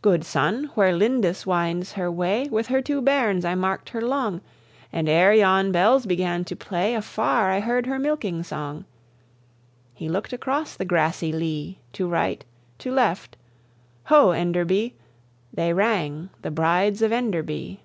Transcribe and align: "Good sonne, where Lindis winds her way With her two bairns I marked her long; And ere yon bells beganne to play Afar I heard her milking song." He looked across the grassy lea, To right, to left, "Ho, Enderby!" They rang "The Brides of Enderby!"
"Good 0.00 0.24
sonne, 0.24 0.70
where 0.72 0.96
Lindis 0.96 1.44
winds 1.44 1.92
her 1.92 2.10
way 2.10 2.48
With 2.48 2.68
her 2.68 2.80
two 2.80 3.02
bairns 3.02 3.44
I 3.44 3.54
marked 3.54 3.90
her 3.90 4.00
long; 4.00 4.40
And 4.90 5.06
ere 5.06 5.34
yon 5.34 5.70
bells 5.70 6.06
beganne 6.06 6.46
to 6.46 6.56
play 6.56 6.94
Afar 6.94 7.50
I 7.50 7.60
heard 7.60 7.84
her 7.84 7.98
milking 7.98 8.42
song." 8.42 8.86
He 9.92 10.08
looked 10.08 10.32
across 10.32 10.74
the 10.76 10.86
grassy 10.86 11.30
lea, 11.30 11.78
To 11.92 12.08
right, 12.08 12.42
to 12.78 12.90
left, 12.90 13.36
"Ho, 14.04 14.30
Enderby!" 14.30 14.94
They 15.52 15.74
rang 15.74 16.30
"The 16.40 16.50
Brides 16.50 17.02
of 17.02 17.12
Enderby!" 17.12 17.82